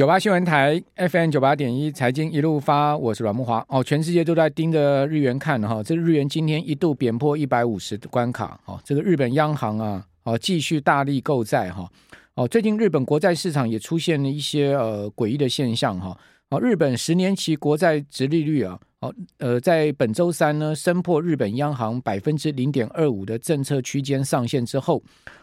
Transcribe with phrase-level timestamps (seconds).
[0.00, 3.84] 九八新闻台 FM 九八点一财经一路发，我是阮慕华哦。
[3.84, 8.80] 全世界都在盯着日元看哈，这日元今天一度贬破一百五十的关卡哦。
[8.82, 11.86] 这个日本央行啊，哦继续大力购债哈
[12.34, 12.48] 哦。
[12.48, 16.58] 最近日本国债市场也出现了一些呃诡异的现象哈哦。
[16.58, 25.02] 日本十年期国债殖利率啊，哦呃在本周三呢，升破日本央行百分之零点二五的政策区间上限之后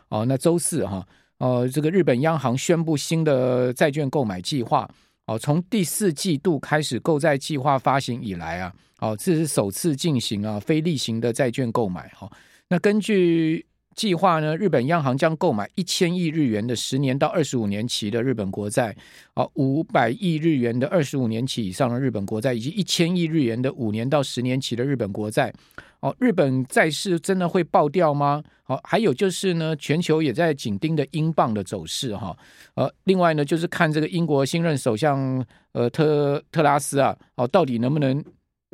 [0.10, 1.08] 哦，那周四哈。
[1.39, 4.89] 呃，这个日本央行宣布新的债券购买计划。
[5.27, 12.07] 哦，从第四季度开始购债计划发行以来啊，哦，这是首次进行啊非例行的债券购买。
[12.15, 12.31] 哈，
[12.69, 13.65] 那根据
[13.97, 18.96] 计划呢，日本央行将购买一千亿日元的十年到二十五年期的日本国债，
[19.33, 25.51] 哦，五百亿日元的二十五年期以上的日本国债，以及一千亿日元的五年到十年期的日本国债。
[26.00, 28.43] 哦，日本债市真的会爆掉吗？
[28.61, 32.38] 好、哦，还有就是呢，全球也在紧盯着英镑的走势哈。
[32.75, 38.23] 呃，另外呢，就是看这个英国新任首相呃特特拉斯啊，哦，到底能不能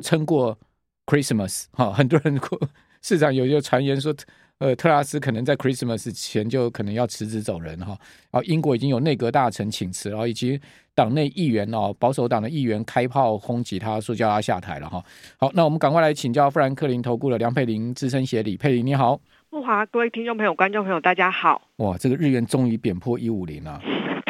[0.00, 0.58] 撑过
[1.06, 1.64] Christmas？
[1.72, 2.38] 哈、很多人
[3.00, 4.14] 市场有些传言说。
[4.60, 7.88] 呃，特拉斯可能在 Christmas 前就可能要辞职走人哈，
[8.30, 10.58] 然后英国已经有内阁大臣请辞，然后以及
[10.94, 15.04] 党内议员哦，保守党的议员开炮轰击他，说叫他下台了哈。
[15.38, 21.60] 好，那我们赶快来请教富兰克林投顾的梁佩玲资深协理，佩玲你好，慕驊，各位听众朋友、观众朋友，大家好。
[21.78, 23.82] 哇，这个日元终于贬破一五零了。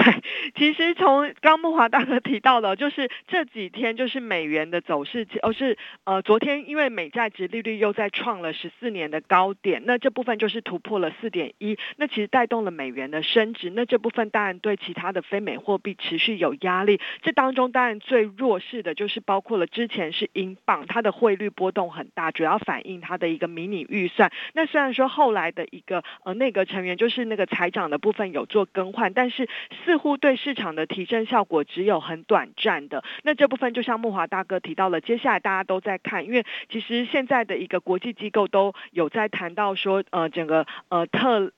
[0.55, 17.01] 其实从刚木华大哥提到的，就是这几天就是美元的走势，而是呃昨天因为美债殖利率又在创了十四年的高点，那这部分就是突破了四点一，那其实带动了美元的升值，那这部分当然对其他的非美货币持续有压力。
[17.23, 24.31] 这当中当然最弱势的就是包括了之前是英镑，它的汇率波动很大，主要反映它的一个迷你预算。
[24.53, 29.49] 那虽然说后来的一个呃内阁成员就是那个财长的部分有做更换，但是
[29.85, 41.53] 四似乎对市场的提振效果只有很短暂的，那这部分就像木华大哥提到了，接下来大家都在看，因为其实现在的一个国际机构都有在谈到说，呃，整个呃特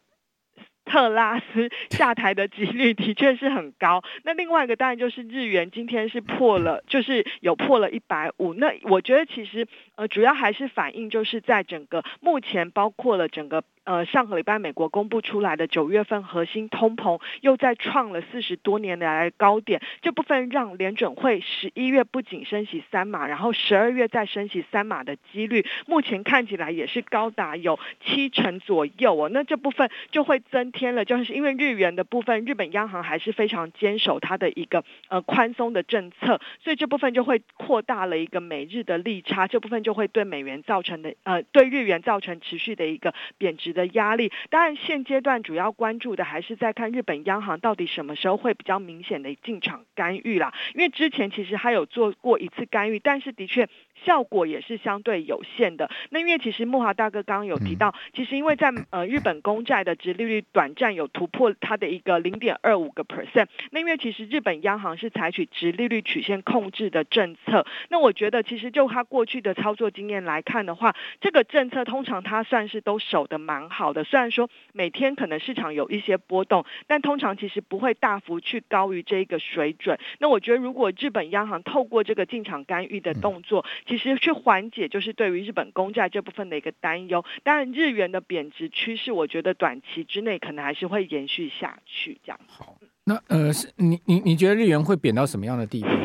[0.84, 4.04] 特拉斯 下台的几率的确是很高。
[4.22, 8.52] 那另外一个当然就是日元今天是破了，就是有破了一百五。
[8.52, 13.64] 那我觉得其实呃主要还是反映就是在整个目前包括了整个。
[13.86, 29.30] 呃，上个礼拜美国公布出来的九月份核心通膨又再创了四十多年来的高点，这部分让联准会十一月不仅升息三码，然后十二月再升息三码的几率，目前看起来也是高达有七成左右哦。
[29.32, 53.68] 那这部分就会增添了，就是因为日元的部分，日本央行还是非常坚守它的一个呃宽松的政策，所以这部分就会扩大了一个美日的利差，这部分就会对美元造成的呃对日元造成持续的一个贬值的压力，当然现阶段主要关注的还是在看日本央行到底什么时候会比较明显的进场干预啦，因为之前其实他有做过一次干预，但是的确。
[54.04, 55.90] 效果也是相对有限的。
[56.10, 63.46] 那因为其实木华大哥刚刚有提到，其实因为在呃日本公债的殖利率短暂有突破它的一个零点二五个 percent。
[63.70, 67.66] 那因为其实日本央行是采取殖利率曲线控制的政策。
[67.88, 74.04] 那我觉得其实就他过去的操作经验来看的话，这个政策通常它算是都守得蛮好的。
[74.04, 79.98] 虽然说每天可能市场有一些波动，但通常其实不会大幅去高于这个水准。
[80.18, 92.18] 那我觉得如果日本央行透过这个进场干预的动作，其实去缓解就是对于日本公债这部分的一个担忧，当然日元的贬值趋势，我觉得短期之内可能还是会延续下去。
[92.24, 95.88] 这样好，那呃，是你你你觉得日元会贬到什么样的地步？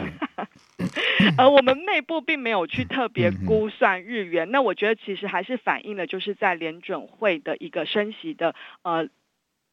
[1.38, 9.08] 呃，我们内部并没有去特别估算日元，那我觉得其实还是反映了就是在联准会的一个升息的呃。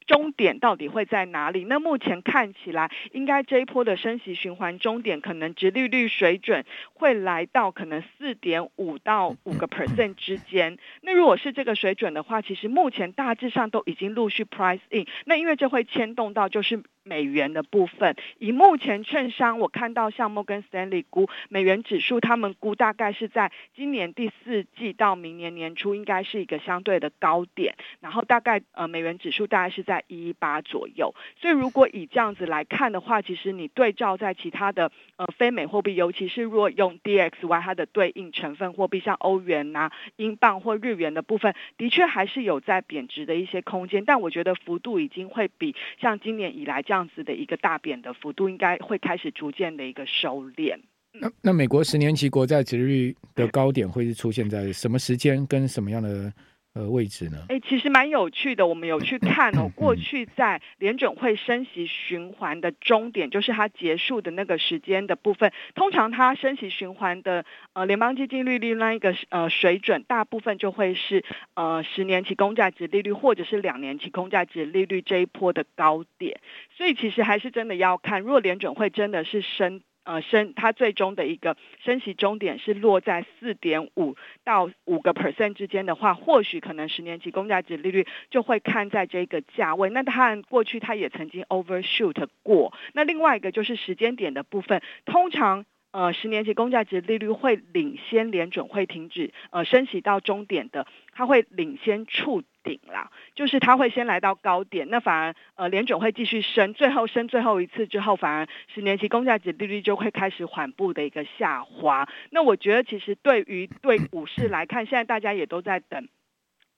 [0.08, 1.64] 终点到底会在哪里？
[1.64, 6.64] 那目前看起来，应该这一波的升息循环终点，可能殖利率水准
[6.94, 10.78] 会来到可能四点五到五个 percent 之间。
[11.02, 15.06] 那如果是这个水准的话，其实目前大致上都已经陆续 price in。
[15.26, 16.82] 那因为这会牵动到就是。
[17.08, 31.14] 美元的部分，以目前券商我看到像摩根斯坦利估美元指数，他们估大概是在今年第四季到明年年初，应该是一个相对的高点，然后大概呃美元指数大概是在一一八左右。
[31.40, 46.97] 所以如果以这样子来看的话，其实你对照在其他的呃非美货币，尤其是若用 DXY 它的对应成分货币，像欧元呐、啊、英镑或日元的部分，的确还是有在贬值的一些空间，但我觉得幅度已经会比像今年以来这样。
[46.98, 50.76] 这样子的一个大贬的幅度，应该会开始逐渐的一个收敛。
[51.12, 56.32] 那那美国十年期国债值率的高点会是出现在什么时间跟什么样的
[56.78, 57.38] 呃位置呢？
[57.48, 59.68] 哎，其实蛮有趣的，我们有去看哦。
[59.74, 76.40] 过去在联准会升息循环的终点，就是它结束的那个时间的部分，通常它升息循环的呃联邦基金利率那一个呃水准，大部分就会是呃十年期公债值利率或者是两年期公债值利率这一波的高点。
[76.76, 79.80] 所以其实还是真的要看，如果联准会真的是升。
[80.08, 89.90] 呃，升它最终的一个升息终点是落在四点五到五个 percent 之间的话，或许可能十年期公债值利率就会看在这个价位。
[89.90, 92.72] 那它过去它也曾经 overshoot 过。
[92.94, 95.66] 那另外一个就是时间点的部分，通常。
[95.90, 112.06] 呃，十年期公债值利率会领先联准会停止呃升息到终点的，它会领先触顶啦，就是它会先来到高点，那反而呃联准会继续升，最后升最后一次之后，反而十年期公债值利率就会开始缓步的一个下滑。
[112.28, 116.06] 那我觉得其实对于对股市来看，现在大家也都在等。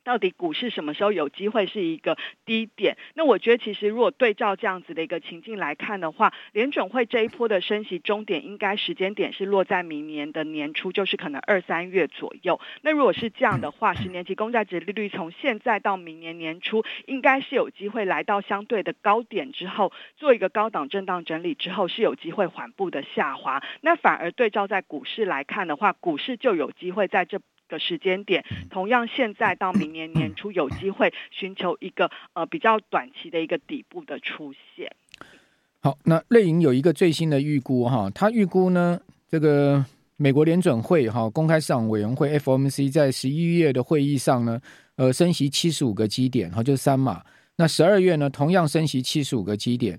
[0.03, 2.97] 到底股市什么时候有机会是一个低点？
[3.15, 12.61] 那我觉得其实如果对照这样子的一个情境来看的话，联准会这一波的升息终点应该时间点是落在明年的年初，就是可能二三月左右。
[12.83, 23.63] 那如果是这样的话，十年期公债殖利率从现在到明年年初，应该是有机会来到相对的高点之后，做一个高档震荡整理之后，是有机会缓步的下滑。
[23.81, 27.41] 那反而对照在股市来看的话，股市就有机会在这。
[27.71, 34.93] 的时间点，同样现在到明年年初有机会寻求一个呃比较短期的一个底部的出现。
[35.81, 39.01] 好，那瑞银有一个最新的预估哈，他预估呢，
[39.31, 39.83] 这个
[40.17, 44.61] 美国联准会哈公开市场委员会 FOMC 在十一月的会议上呢，
[44.97, 47.23] 呃升息七十五个基点，哈就是三码。
[47.57, 49.99] 那十二月呢，同样升息七十五个基点。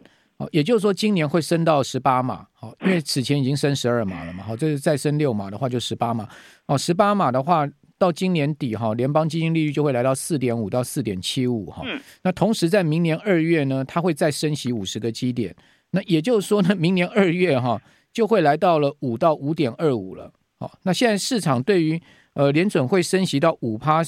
[0.51, 6.27] 也就是说，今年会升到十八码，好，因为此前已经升十二码了嘛，好，这是再升六码的话就十八码，
[6.67, 7.67] 哦，十八码的话
[7.97, 11.83] 到今年底哈，联邦基金利率就会来到四点五到四点七五哈，
[12.23, 15.55] 那同时在明年二月呢，它会再升息五十个基点，
[15.91, 17.81] 那也就是说呢，明年二月哈
[18.13, 22.01] 就会来到了五到五点二五了，好，那现在市场对于
[22.33, 24.01] 呃联准会升息到五趴，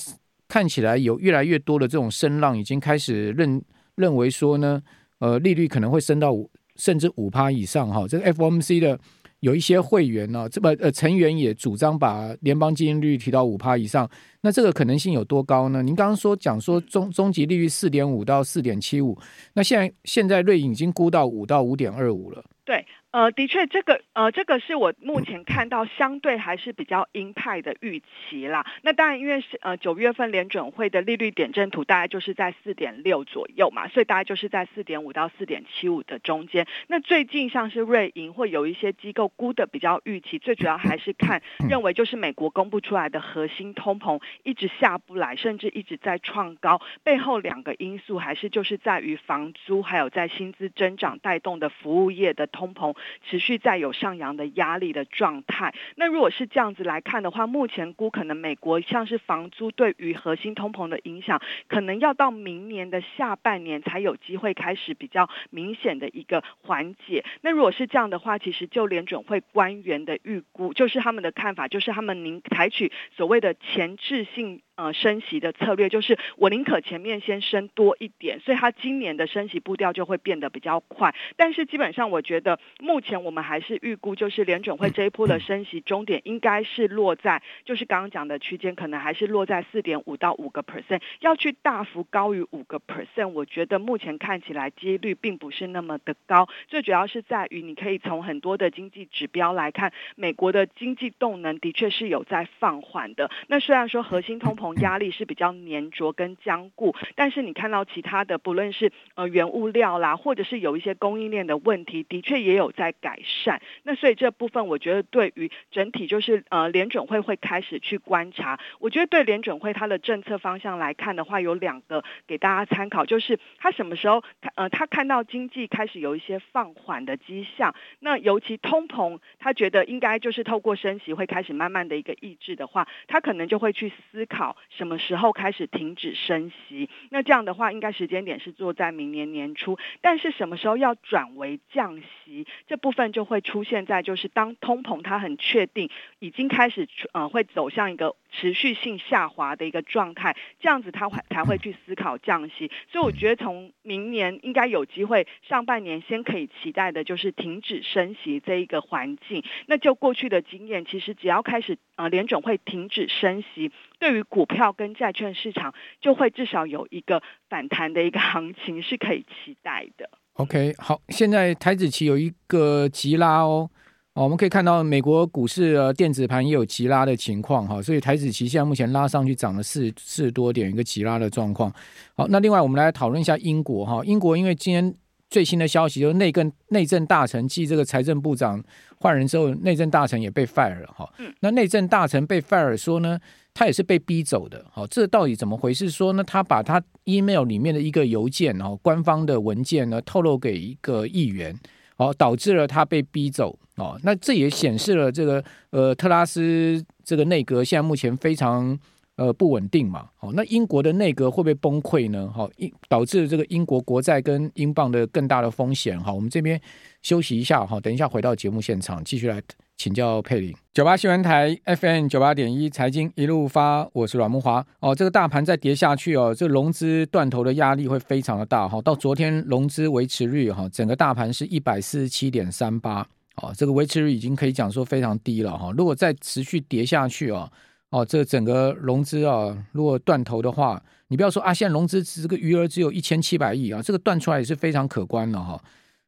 [0.47, 3.61] 看起来有越来越多的这种声浪，已经开始认
[3.95, 4.81] 认为说呢。
[5.23, 8.05] 呃，利率可能会升到五甚至五趴以上哈。
[8.05, 8.99] 这个 FOMC 的
[9.39, 14.09] 有一些会员呢，这么呃成员也主张把联邦基金利率提到五趴以上。
[14.41, 15.81] 那这个可能性有多高呢？
[15.81, 19.17] 您刚刚说讲说终终极利率四点五到四点七五，
[19.53, 22.43] 那现在现在瑞银已经估到五到五点二五了。
[22.65, 22.85] 对。
[23.13, 28.65] 呃，的确，这个呃，这个是我目前看到相对还是比较鹰派的预期啦。
[28.81, 36.65] 那当然，因为是呃九月份联准会的利率点阵图大概就是在四点六左右嘛，所以大概就是在四点五到四点七五的中间。
[36.87, 52.95] 那最近像是瑞银或有一些机构估的比较预期，最主要还是看认为就是美国公布出来的核心通膨一直下不来，甚至一直在创高，背后两个因素还是就是在于房租还有在薪资增长带动的服务业的通膨。
[53.29, 55.73] 持续在有上扬的压力的状态。
[55.95, 67.23] 那如果是这样子来看的话，目前估可能美国像是房租对于核心通膨的影响，可能要到明年的下半年才有机会开始比较明显的一个缓解。
[67.41, 74.61] 那如果是这样的话，其实就连准会官员的预估，就是他们的看法，就是他们宁采取所谓的前置性。
[74.75, 81.13] 呃，升息的策略就是我宁可前面先升多一点，所以它今年的升息步调就会变得比较快。
[81.35, 91.01] 但是基本上，我觉得目前我们还是预估，就是联准会这一波的升息终点应该是落在，就是刚刚讲的区间，可能还是落在四点五到五个 percent。
[91.19, 96.49] 要去大幅高于五个 percent，我觉得目前看起来几率并不是那么的高。
[96.67, 103.29] 最主要是在于你可以从很多的经济指标来看，美国的经济动能的确是有在放缓的。
[103.45, 113.61] 那虽然说核心通膨压力是比较粘着跟僵固，但是你看到其他的，不论是呃原物料啦，或者是有一些供应链的问题，的确也有在改善。
[113.83, 118.59] 那所以这部分，我觉得对于整体就是呃联准会会开始去观察。
[118.79, 124.23] 我觉得对联准会它的政策方向来看的话，有两个给大家参考，就是他什么时候
[124.55, 134.52] 呃他看到经济开始有一些放缓的迹象，那尤其通膨，他觉得应该就是透过升息会开始慢慢的一个抑制的话，他可能就会去思考。
[134.69, 136.89] 什么时候开始停止升息？
[137.09, 139.77] 那这样的话，应该时间点是做在明年年初。
[140.01, 142.22] 但是什么时候要转为降息？
[142.67, 152.71] 这部分就会出现在就是当通膨它很确定已经开始呃会走向一个持续性下滑的一个状态，这样子它会才会去思考降息。
[152.91, 159.43] 所以我觉得从明年应该有机会，上半年先可以期待的就是停止升息这一个环境。
[159.67, 170.09] 那就过去的经验，其实只要开始呃联准会停止升息，对于股票跟债券市场就会至少有一个反弹的一个行情是可以期待的。
[170.33, 173.69] OK，好，现在台子期有一个急拉哦。
[174.15, 181.73] 哦，我们可以看到美国股市呃电子盘也有急拉的情况哈，所以台子期现在目前拉上去涨了四四十多点，一个急拉的状况。
[182.15, 184.93] 好，那另外我们来讨论一下英国哈，英国因为今天
[185.31, 188.63] 最新的消息就是内政内政大臣继这个财政部长
[188.99, 191.11] 换人之后，内政大臣也被 fire 了哈。
[191.39, 193.19] 那内政大臣被 fire 说呢，
[193.53, 194.65] 他也是被逼走的。
[194.71, 195.89] 好，这到底怎么回事？
[195.89, 201.57] 说呢，他把他 email 里面的一个邮件哦，官方的文件呢透露给一个议员。
[201.97, 208.77] 哦，导致了他被逼走哦，那这也显示了这个呃特拉斯这个内阁现在目前非常
[209.15, 210.09] 呃不稳定嘛。
[210.19, 212.31] 哦，那英国的内阁会不会崩溃呢？
[212.33, 215.99] 好、哦，英导致这个英国国债跟英镑的更大的风险。
[215.99, 216.59] 好、哦，我们这边
[217.01, 219.41] 休息一下哈、等一下回到节目现场继续来。
[219.75, 224.63] 请教佩林，九八新闻台 FM 九八点一财经一路发，我是阮慕华。
[224.79, 228.79] 哦，这个大盘再跌下去哦，这融资断头的压力会非常的大哈。
[228.83, 233.05] 到昨天融资维持率哈，整个大盘是一百四十七点三八，
[233.37, 235.73] 哦，这个维持率已经可以讲说非常低了哈。
[235.75, 237.51] 如果再持续跌下去哦，
[237.93, 245.63] 哦，这整个融资啊，如果断头的话，你不要说啊，现在融资这个余额只有一千七百亿啊，这个断出来也是非常可观了哈。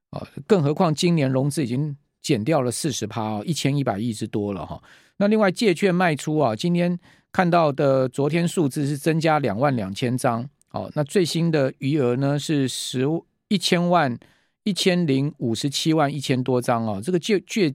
[0.09, 1.95] 啊，更何况今年融资已经。
[2.25, 4.81] 减掉了四十趴，一千一百亿之多了哈。
[5.17, 6.99] 那另外借券卖出啊，今天
[7.31, 13.05] 看到的昨天数字是增加两万两千张，哦，那最新的余额呢是十
[13.47, 14.17] 一千万
[14.63, 16.99] 一千零五十七万一千多张啊。
[16.99, 17.71] 这个借借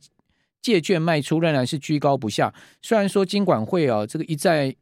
[0.61, 2.53] 借券卖出仍然是居高不下，
[2.83, 4.75] 虽然说金管会啊这个一再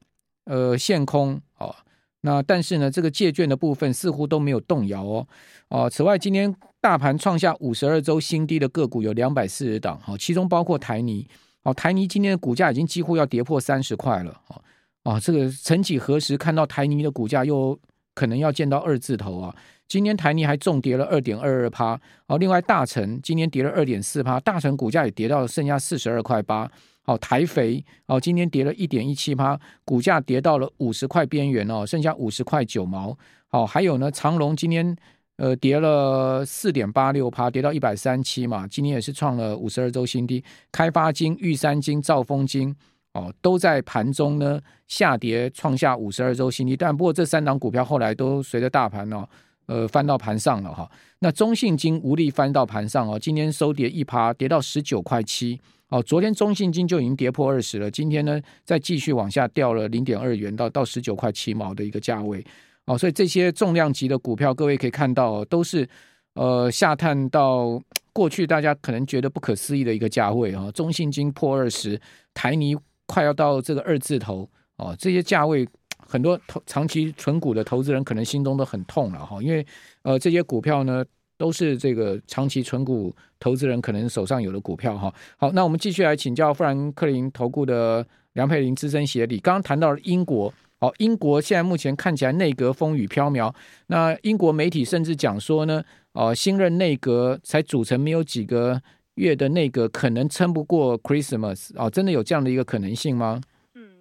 [0.44, 1.74] 呃限空啊，
[2.22, 5.26] 那但是呢这个借券的部分似乎都没有动摇哦。
[5.68, 6.54] 哦，此外今天。
[6.80, 11.26] 大盘创下五十二周新低的个股有两百四十档，好，其中包括台泥，
[11.64, 14.62] 哦，台泥今天的股价已经几乎要跌破三十块了哦，
[15.02, 17.76] 啊，这个曾几何时看到台泥的股价又
[18.14, 19.56] 可能要见到二字头啊？
[19.88, 26.70] 今天台泥还重跌了二点二二趴，好，另外大成今天跌了二点四趴，大成股价也跌到了剩下四十二块八，
[27.02, 33.16] 好，台肥哦，今天跌了一点一七趴，股价跌到了五十块边缘哦，剩下五十块九毛，
[33.48, 34.96] 好，还有呢，长隆今天。
[35.38, 38.66] 呃，跌了四点八六趴，跌到一百三七嘛。
[38.66, 40.42] 今天也是创了五十二周新低。
[40.72, 42.74] 开发金、玉山金、兆丰金
[43.12, 46.76] 哦，都在盘中呢下跌，创下五十二周新低。
[46.76, 49.24] 但不过这三档股票后来都随着大盘哦，
[49.68, 50.90] 呃，翻到盘上了哈。
[51.20, 55.60] 那中信金无力翻到盘上哦，今天收跌一趴，跌到十九块七。
[55.90, 62.44] 哦，昨天中信金就已经跌破二十了，今天呢再继续往下掉了零点二元到到十九块七毛的一个价位。
[62.86, 65.88] 哦，所以这些重量级的股票，各位可以看到，都是
[66.34, 67.80] 呃下探到
[68.12, 70.70] 过去大家可能觉得不可思议的一个价位啊。
[70.72, 72.00] 中信金破二十，
[72.32, 75.68] 台泥快要到这个二字头哦，这些价位
[76.06, 79.64] 很多投长期存股的投资人可能心中都很痛了哈，因为
[80.02, 81.04] 呃这些股票呢
[81.36, 85.12] 都是这个长期存股投资人可能手上有的股票哈。
[85.36, 90.52] 好，那我们继续来请教富兰克林投顾的梁佩玲资深协理，刚刚谈到了英国。
[90.80, 93.52] 好，英国现在目前看起来内阁风雨飘渺。
[93.88, 98.80] 那英国媒体甚至讲说呢，呃，新任内阁才组成没有几个
[99.16, 101.70] 月的内阁，可能撑不过 Christmas。
[101.74, 103.40] 哦，真的有这样的一个可能性吗？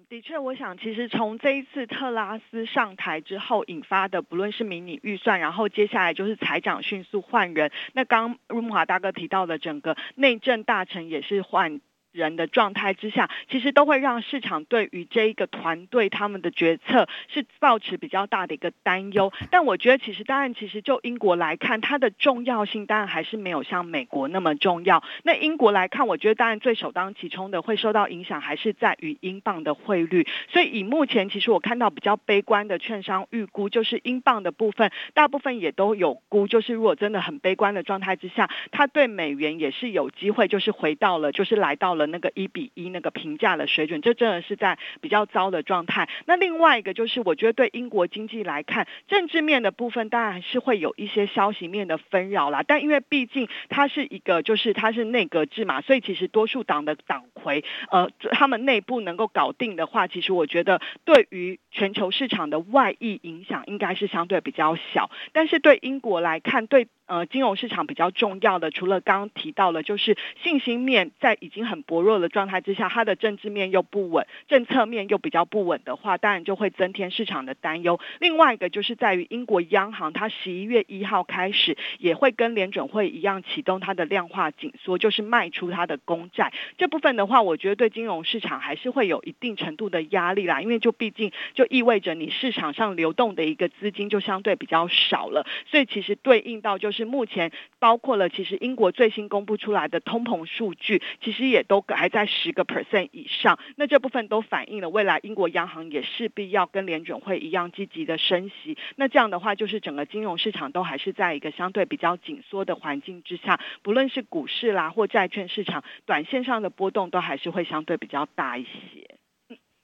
[0.08, 7.70] 的确，我想其实从这一次特拉斯上台之后引发的，不论是迷你预算，然后接下来就是财长迅速换人。
[7.92, 11.82] 那刚入木华大哥提到的整个内政大臣也是换。
[12.18, 19.32] 人的状态之下，其实都会让市场对于这一个团队他们的决策是抱持比较大的一个担忧。
[19.50, 25.02] 但我觉得，其实当然，其实就英国来看，它的重要性当然还是没有像美国那么重要。
[25.22, 30.26] 那英国来看，我觉得当然最首当其冲的会受到影响，还是在于英镑的汇率。
[30.48, 42.07] 所以以目前，其实我看到比较悲观的券商预估，就是英镑的部分，大部分也都有估，就是如果真的很悲观的状态之下，它对美元也是有机会，就是回到了，就是来到了。
[42.10, 46.08] 那个一比一那个评价的水准，这真的是在比较糟的状态。
[46.26, 52.62] 那另外一个就是，我觉得对英国经济来看，政治面的部分当然还是会有一些消息面的纷扰啦。
[52.66, 65.10] 但因为毕竟它是一个，就是它是内阁制嘛，所以其实多数党的党魁，呃，他们内部能够搞定的话，其实我觉得对于全球市场的外溢影响应该是相对比较小。
[65.32, 66.88] 但是对英国来看，对。
[67.08, 77.98] 呃金融市场比较重要的，除了刚刚提到了，就是信心面在已经很薄弱的状态之下，它的政治面又不稳，政策面又比较不稳的话，当然就会增添市场的担忧。
[78.20, 86.52] 另外一个就是在于英国央行，它十一月一号开始也会跟联准会一样启动它的量化紧缩，就是卖出它的公债。
[86.76, 119.14] 这部分的话，我觉得对金融市场还是会有一定程度的压力啦，因为就毕竟就意味着你市场上流动的一个资金就相对比较少了，所以其实对应到就是是目前包括了其实英国最新公布出来的通膨数据，其实也都还在十个 percent 以上，那这部分都反映了未来英国央行也势必要跟联准会一样积极的升息，那这样的话就是整个金融市场都还是在一个相对比较紧缩的环境之下，不论是股市啦或债券市场，短线上的波动都还是会相对比较大一些。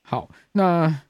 [0.02, 1.02] 好，那。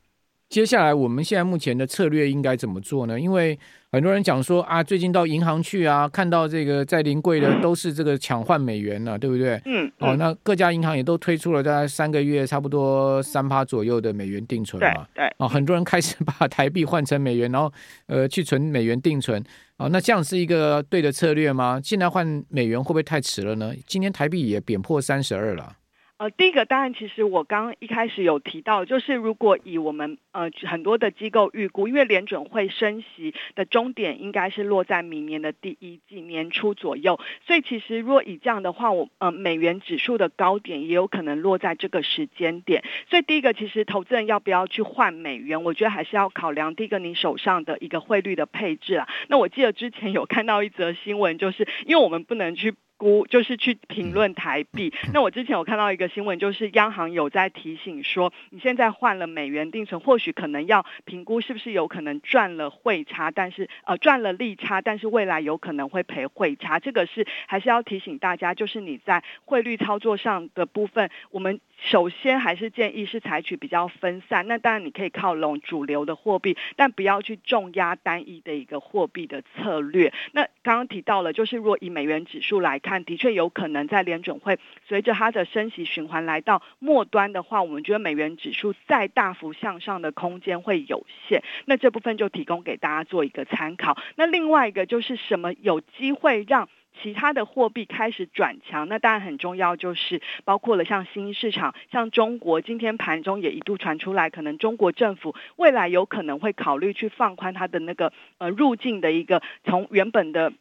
[0.54, 3.18] 接下来我们现在目前的策略应该怎么做呢？
[3.18, 3.58] 因为
[3.90, 9.60] 很多人讲说啊，最近到银行去啊，看到这个在临柜的都是这个抢换美元了，对不对？
[9.64, 9.90] 嗯。
[9.98, 15.04] 哦，那各家银行也都推出了大概三个月差不多三趴左右的美元定存嘛。
[15.12, 15.24] 对。
[15.38, 17.72] 哦，很多人开始把台币换成美元，然后
[18.06, 19.42] 呃去存美元定存。
[19.78, 21.80] 哦，那这样是一个对的策略吗？
[21.82, 23.74] 现在换美元会不会太迟了呢？
[23.88, 25.72] 今天台币也贬破三十二了。
[26.16, 42.84] 呃，第一个当然，其实我刚刚一开始有提到，就是如果以我们呃很多的机构预估，因为联准会升息的终点应该是落在明年的第一季年初左右，所以其实如果以这样的话，我呃美元指数的高点也有可能落在这个时间点。
[43.10, 49.08] 所以第一个，其实投资人要不要去换美元，我觉得还是要考量第一个你手上的一个汇率的配置啊。
[49.26, 52.72] 那我记得之前有看到一则新闻，就是因为我们不能去。
[52.96, 54.92] 估就是去评论台币。
[55.12, 66.78] 那我之前有看到一个新闻，就是央行有在提醒说，你现在换了美元定存，或许可能要评估是不是有可能赚了汇差，但是呃赚了利差，但是未来有可能会赔汇差。
[66.78, 71.60] 这个是还是要提醒大家，就是你在汇率操作上的部分，我们。
[71.84, 80.12] 首先还是建议是采取比较分散，那当然你可以靠拢主流的货币，但不要去重压单一的一个货币的策略。
[80.32, 91.42] 那刚刚提到了，就是若以美元指数来看，的确有可能在联准会随着它的升息循环来到末端的话，我们觉得美元指数再大幅向上的空间会有限。
[91.66, 93.98] 那这部分就提供给大家做一个参考。
[94.16, 96.70] 那另外一个就是什么有机会让
[97.02, 110.52] 其他的货币开始转强，那当然很重要，就是包括了像新兴市场，像中国，今天盘中也一度传出来，可能中国政府未来有可能会考虑去放宽它的那个呃入境的一个从原本的。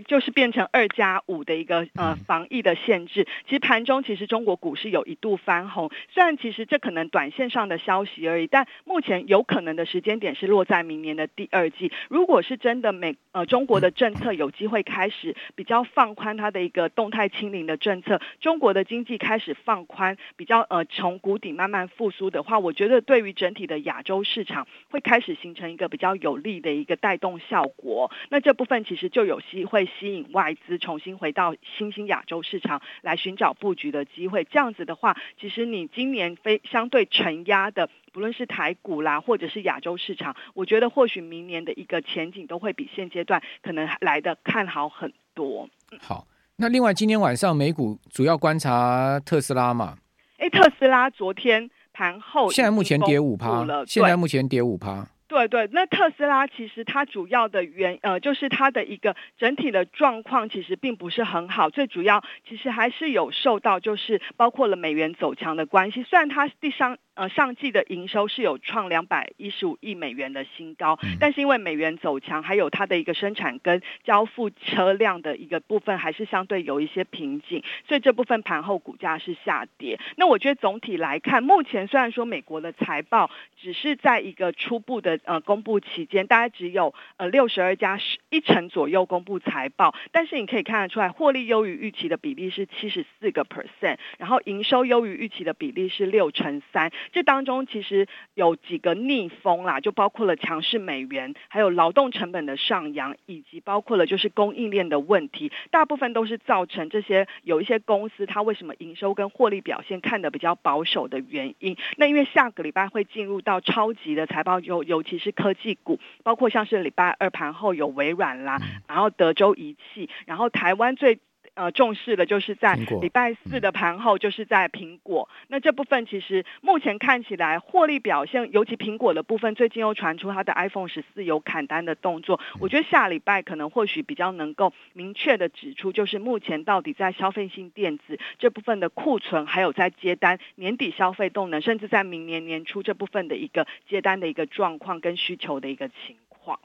[0.00, 3.26] 就是变成二加五的一个呃防疫的限制。
[3.46, 11.92] 其实盘中其实中国股市有一度翻红，虽然其实这可能短线上的消息而已，但目前有可能的时间点是落在明年的第二季。
[12.08, 28.10] 如果是真的美呃中国的政策有机会开始比较放宽它的一个动态清零的政策，中国的经济开始放宽，比较呃从谷底慢慢复苏的话，我觉得对于整体的亚洲市场会开始形成一个比较有利的一个带动效果。
[28.30, 29.83] 那这部分其实就有机会。
[29.86, 45.68] 吸引外资重新回到新兴亚洲市场来寻找布局的机会，这样子的话，其实你今年非相对承压的，不论是台股啦，或者是亚洲市场，我觉得或许明年的一个前景都会比现阶段可能来的看好很多。
[46.00, 49.98] 好，那另外今天晚上美股主要观察特斯拉嘛？
[50.38, 55.08] 哎，特斯拉昨天盘后现在目前跌五趴了，现在目前跌五趴。
[55.26, 66.98] 对对，那特斯拉其实它主要的原呃，就是它的一个整体的状况其实并不是很好，最主要其实还是有受到就是包括了美元走强的关系，虽然它第三。
[67.14, 80.00] 呃，上季的营收是有创两百一十五亿美元的新高，但是因为美元走强，还有它的一个生产跟交付车辆的一个部分，还是相对有一些瓶颈，所以这部分盘后股价是下跌。
[80.16, 96.90] 那我觉得总体来看，目前虽然说美国的财报只是在一个初步的呃公布期间，大概只有呃六十二家是一成左右公布财报，但是你可以看得出来，获利优于预期的比例是七十四个 percent，然后营收优于预期的比例是六成三。
[97.12, 111.76] 这当中其实有几个逆风啦，就包括了强势美元，还有劳动成本的上扬，以及包括了就是供应链的问题，大部分都是造成这些有一些公司它为什么营收跟获利表现看得比较保守的原因。
[111.96, 121.18] 那因为下个礼拜会进入到超级的财报，尤尤其是科技股，包括像是礼拜二盘后有微软啦，然后德州仪器，然后台湾最。
[121.54, 125.28] 呃重视的，就是在礼拜四的盘后，就是在苹果。
[125.30, 132.40] 嗯、那这部分其实目前看起来获利表现，尤其苹果的部分，最近又传出它的 iPhone 十四有砍单的动作。
[132.60, 146.58] 我觉得下礼拜可能或许比较能够明确的指出，就是目前到底在消费性电子这部分的库存，还有在接单年底消费动能，甚至在明年年初这部分的一个接单的一个状况跟需求的一个情况。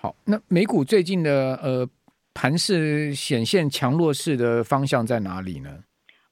[0.00, 1.88] 好，那美股最近的呃
[2.36, 5.84] 盘势显现强弱势的方向在哪里呢？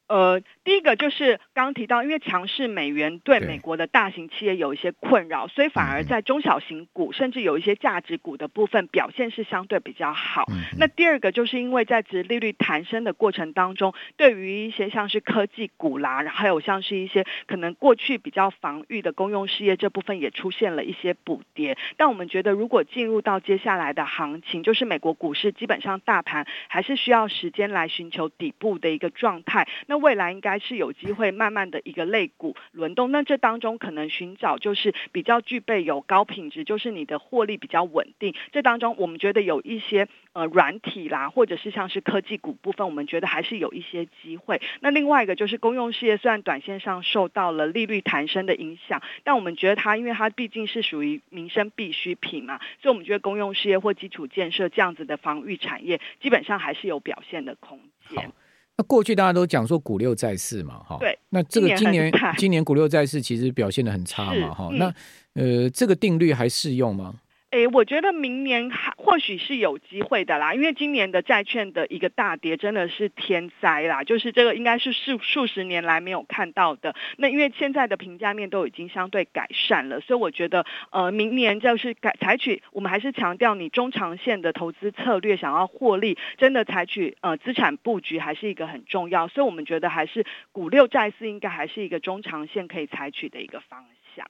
[0.06, 10.44] 呃，第一个就是刚刚提到，因为强势美元对美国的大型企业有一些困扰，所以反而在中小型股，甚至有一些价值股的部分表现是相对比较好。
[10.78, 21.78] 那第二个就是因为在值利率弹升的过程当中，对于一些像是科技股啦，然后还有像是一些可能过去比较防御的公用事业这部分也出现了一些补跌。
[21.96, 29.66] 但我们觉得，如果进入到接下来的行情，就是美国股市基本上大盘还是需要时间来寻求底部的一个状态。
[29.86, 38.34] 那那未来应该是有机会慢慢的一个类股轮动，那这当中可能寻找就是比较具备有高品质，就是你的获利比较稳定。
[38.50, 44.60] 这当中我们觉得有一些呃软体啦，或者是像是科技股部分，我们觉得还是有一些机会。
[44.80, 57.78] 那另外一个就是公用事业，虽然短线上受到了利率弹升的影响，但我们觉得它因为它毕竟是属于民生必需品嘛，所以我们觉得公用事业或基础建设这样子的防御产业，基本上还是有表现的空
[58.08, 58.32] 间。
[58.76, 64.92] 那过去大家都讲说股六在四嘛，哈，对，那这个今年今年股六在四其实表现的很差嘛，哈，那
[65.34, 67.14] 呃这个定律还适用吗？
[67.54, 76.96] 诶，我觉得明年还或许是有机会的啦，因为今年的债券的一个大跌真的是天灾啦，就是这个应该是数数十年来没有看到的。
[77.16, 89.28] 那因为现在的评价面都已经相对改善了，所以我觉得呃明年就是改采取，我们还是强调你中长线的投资策略，想要获利，真的采取呃资产布局还是一个很重要。
[89.28, 93.84] 所以我们觉得还是股六债四应该还是一个中长线可以采取的一个方
[94.16, 94.26] 向。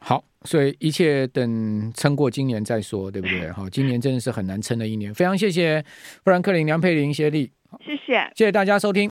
[0.00, 3.52] 好，所以一切等撑过今年再说，对不对？
[3.52, 5.12] 好，今年真的是很难撑的一年。
[5.12, 5.84] 非常谢谢
[6.24, 7.52] 富兰克林、梁佩玲、谢丽，
[7.84, 9.06] 谢谢，谢谢大家收听。